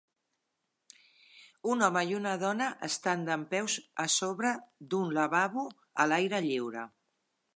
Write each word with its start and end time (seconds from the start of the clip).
Un 1.73 1.85
home 1.87 2.01
i 2.11 2.15
una 2.19 2.31
dona 2.45 2.69
estan 2.87 3.27
dempeus 3.29 3.77
a 4.05 4.07
sobre 4.15 4.55
d'un 4.95 5.15
lavabo 5.19 5.69
a 6.05 6.11
l'aire 6.13 6.41
lliure. 6.49 6.87